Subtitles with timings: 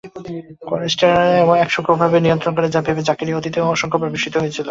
[0.61, 1.13] কোয়ালিস্টরা
[1.63, 4.59] এক সূক্ষ্মভাবে তাঁদের নিয়ন্ত্রণ করে তা ভেবে জাকারিয়া অতীতে অসংখ্যবার বিস্মিত হয়েছেন।